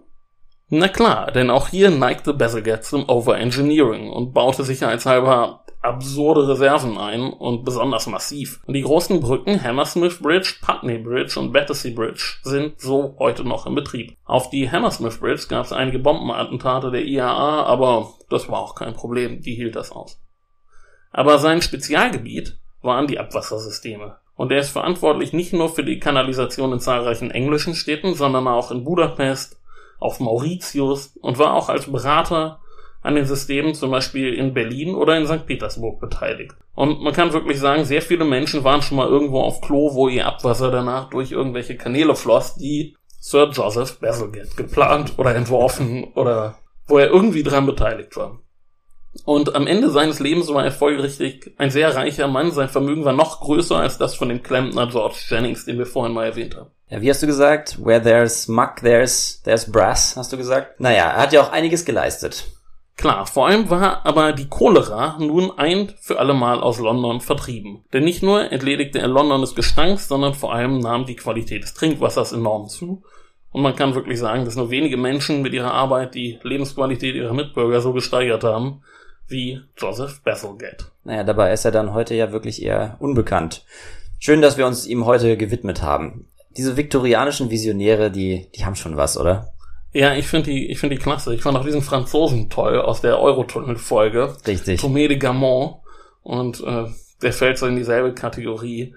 [0.69, 7.33] Na klar, denn auch hier neigte Bazalgette zum Overengineering und baute sicherheitshalber absurde Reserven ein
[7.33, 8.61] und besonders massiv.
[8.67, 13.67] Und die großen Brücken Hammersmith Bridge, Putney Bridge und Battersea Bridge sind so heute noch
[13.67, 14.17] in Betrieb.
[14.25, 18.95] Auf die Hammersmith Bridge gab es einige Bombenattentate der IAA, aber das war auch kein
[18.95, 20.21] Problem, die hielt das aus.
[21.13, 24.17] Aber sein Spezialgebiet waren die Abwassersysteme.
[24.35, 28.71] Und er ist verantwortlich nicht nur für die Kanalisation in zahlreichen englischen Städten, sondern auch
[28.71, 29.59] in Budapest,
[29.99, 32.61] auf Mauritius und war auch als Berater
[33.07, 35.47] an den Systemen zum Beispiel in Berlin oder in St.
[35.47, 36.55] Petersburg beteiligt.
[36.75, 40.09] Und man kann wirklich sagen, sehr viele Menschen waren schon mal irgendwo auf Klo, wo
[40.09, 46.59] ihr Abwasser danach durch irgendwelche Kanäle floss, die Sir Joseph Bazalgette geplant oder entworfen oder
[46.87, 48.41] wo er irgendwie dran beteiligt war.
[49.25, 52.51] Und am Ende seines Lebens war er folgerichtig ein sehr reicher Mann.
[52.51, 56.13] Sein Vermögen war noch größer als das von dem Klempner George Jennings, den wir vorhin
[56.13, 56.71] mal erwähnt haben.
[56.89, 57.85] Ja, wie hast du gesagt?
[57.85, 60.79] Where there's muck, there's, there's brass, hast du gesagt?
[60.81, 62.45] Naja, er hat ja auch einiges geleistet.
[62.97, 67.85] Klar, vor allem war aber die Cholera nun ein für alle Mal aus London vertrieben.
[67.93, 71.75] Denn nicht nur entledigte er London des Gestanks, sondern vor allem nahm die Qualität des
[71.75, 73.03] Trinkwassers enorm zu.
[73.53, 77.35] Und man kann wirklich sagen, dass nur wenige Menschen mit ihrer Arbeit die Lebensqualität ihrer
[77.35, 78.83] Mitbürger so gesteigert haben,
[79.29, 80.87] wie Joseph Bazalgette.
[81.05, 83.65] Naja, dabei ist er dann heute ja wirklich eher unbekannt.
[84.19, 86.29] Schön, dass wir uns ihm heute gewidmet haben.
[86.57, 89.53] Diese viktorianischen Visionäre, die, die haben schon was, oder?
[89.97, 91.35] Ja, ich finde die, ich finde die klasse.
[91.35, 94.37] Ich fand auch diesen Franzosen toll aus der Eurotunnel-Folge.
[94.47, 94.81] Richtig.
[94.81, 95.77] Tomé de Gamont.
[96.23, 96.85] Und äh,
[97.23, 98.95] der fällt so in dieselbe Kategorie.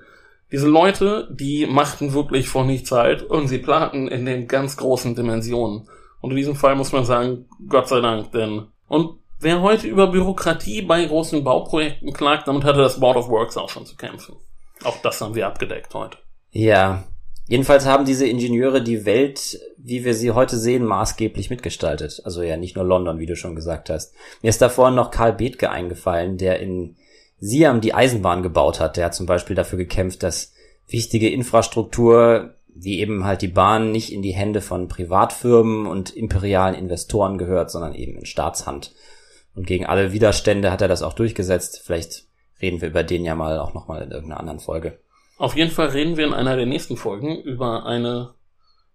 [0.51, 5.15] Diese Leute, die machten wirklich vor nichts halt und sie planten in den ganz großen
[5.15, 5.87] Dimensionen.
[6.19, 10.07] Und in diesem Fall muss man sagen, Gott sei Dank, denn und Wer heute über
[10.07, 14.35] Bürokratie bei großen Bauprojekten klagt, damit hatte das Board of Works auch schon zu kämpfen.
[14.83, 16.17] Auch das haben wir abgedeckt heute.
[16.51, 17.05] Ja.
[17.49, 22.21] Jedenfalls haben diese Ingenieure die Welt, wie wir sie heute sehen, maßgeblich mitgestaltet.
[22.23, 24.13] Also ja, nicht nur London, wie du schon gesagt hast.
[24.43, 26.95] Mir ist da vorhin noch Karl Bethke eingefallen, der in
[27.39, 28.97] Siam die Eisenbahn gebaut hat.
[28.97, 30.53] Der hat zum Beispiel dafür gekämpft, dass
[30.87, 36.75] wichtige Infrastruktur, wie eben halt die Bahn, nicht in die Hände von Privatfirmen und imperialen
[36.75, 38.93] Investoren gehört, sondern eben in Staatshand.
[39.55, 41.81] Und gegen alle Widerstände hat er das auch durchgesetzt.
[41.83, 42.25] Vielleicht
[42.61, 44.99] reden wir über den ja mal auch nochmal in irgendeiner anderen Folge.
[45.39, 48.33] Auf jeden Fall reden wir in einer der nächsten Folgen über eine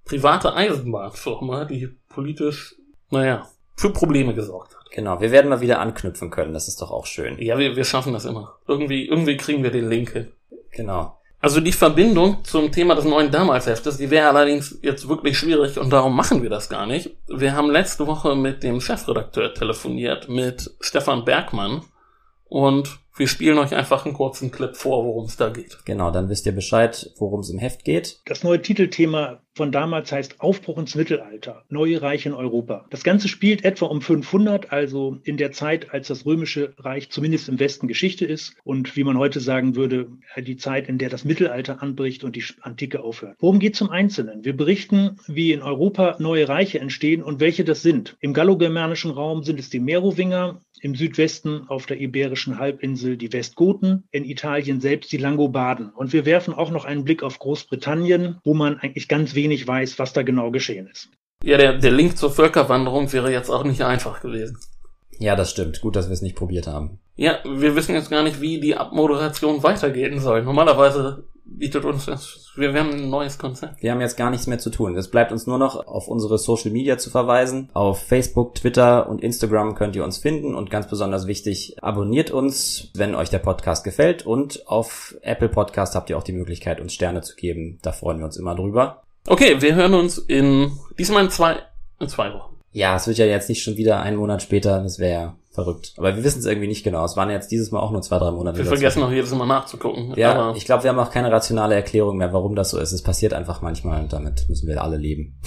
[0.05, 2.77] private Eisenbahnfirma, die politisch,
[3.11, 4.91] naja, für Probleme gesorgt hat.
[4.91, 7.41] Genau, wir werden mal wieder anknüpfen können, das ist doch auch schön.
[7.41, 8.59] Ja, wir, wir schaffen das immer.
[8.69, 10.33] Irgendwie, irgendwie kriegen wir den Link hin.
[10.71, 11.19] Genau.
[11.41, 15.91] Also die Verbindung zum Thema des neuen Damalsheftes, die wäre allerdings jetzt wirklich schwierig und
[15.91, 17.17] darum machen wir das gar nicht.
[17.27, 21.83] Wir haben letzte Woche mit dem Chefredakteur telefoniert, mit Stefan Bergmann
[22.45, 25.79] und wir spielen euch einfach einen kurzen Clip vor, worum es da geht.
[25.85, 28.21] Genau, dann wisst ihr Bescheid, worum es im Heft geht.
[28.25, 32.87] Das neue Titelthema von damals heißt Aufbruch ins Mittelalter, neue Reiche in Europa.
[32.91, 37.49] Das Ganze spielt etwa um 500, also in der Zeit, als das römische Reich zumindest
[37.49, 41.25] im Westen Geschichte ist und wie man heute sagen würde, die Zeit, in der das
[41.25, 43.37] Mittelalter anbricht und die Antike aufhört.
[43.39, 44.45] Worum geht es im Einzelnen?
[44.45, 48.17] Wir berichten, wie in Europa neue Reiche entstehen und welche das sind.
[48.21, 54.05] Im gallo-germanischen Raum sind es die Merowinger, im Südwesten auf der Iberischen Halbinsel die Westgoten,
[54.11, 55.89] in Italien selbst die Langobarden.
[55.89, 59.99] Und wir werfen auch noch einen Blick auf Großbritannien, wo man eigentlich ganz wenig weiß,
[59.99, 61.09] was da genau geschehen ist.
[61.43, 64.59] Ja, der, der Link zur Völkerwanderung wäre jetzt auch nicht einfach gewesen.
[65.19, 65.81] Ja, das stimmt.
[65.81, 66.99] Gut, dass wir es nicht probiert haben.
[67.17, 70.43] Ja, wir wissen jetzt gar nicht, wie die Abmoderation weitergehen soll.
[70.43, 73.83] Normalerweise bietet uns das, wir, wir haben ein neues Konzept.
[73.83, 74.97] Wir haben jetzt gar nichts mehr zu tun.
[74.97, 77.69] Es bleibt uns nur noch auf unsere Social Media zu verweisen.
[77.75, 82.91] Auf Facebook, Twitter und Instagram könnt ihr uns finden und ganz besonders wichtig, abonniert uns,
[82.95, 86.95] wenn euch der Podcast gefällt und auf Apple Podcast habt ihr auch die Möglichkeit, uns
[86.95, 87.79] Sterne zu geben.
[87.83, 89.03] Da freuen wir uns immer drüber.
[89.27, 91.57] Okay, wir hören uns in, diesmal in zwei,
[91.99, 92.55] in zwei Wochen.
[92.73, 95.95] Ja, es wird ja jetzt nicht schon wieder einen Monat später, das wäre ja verrückt.
[95.97, 97.05] Aber wir wissen es irgendwie nicht genau.
[97.05, 98.59] Es waren jetzt dieses Mal auch nur zwei, drei Monate.
[98.59, 100.13] Wir vergessen auch jedes Mal nachzugucken.
[100.17, 102.93] Ja, ich glaube, wir haben auch keine rationale Erklärung mehr, warum das so ist.
[102.93, 105.41] Es passiert einfach manchmal und damit müssen wir alle leben.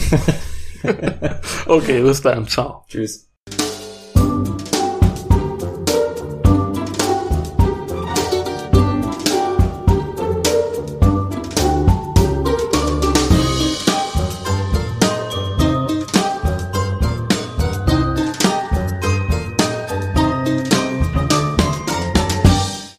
[1.67, 2.47] okay, bis dann.
[2.47, 2.85] Ciao.
[2.87, 3.26] Tschüss.